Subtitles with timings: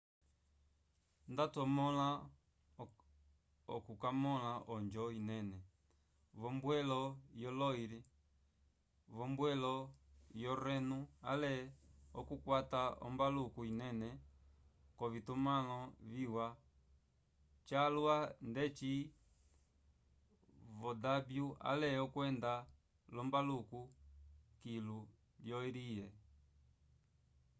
[1.31, 2.07] ndatwamõla
[3.75, 5.57] okukamõla onjo inene
[6.39, 7.01] v'ombwelo
[7.41, 7.99] yo loire
[9.15, 9.73] v'ombwelo
[10.43, 10.99] yo reno
[11.31, 11.53] ale
[12.19, 14.09] okukwata ombaluku linene
[14.97, 15.79] k'ovitumãlo
[16.13, 16.47] viwa
[17.67, 18.17] calwa
[18.49, 18.93] ndeci
[20.79, 22.53] vo danúbio ale okwenda
[23.13, 23.79] l'ombaluku
[24.61, 24.99] kilu
[25.43, 26.07] lyo erie